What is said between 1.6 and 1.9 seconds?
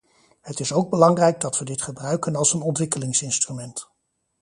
dit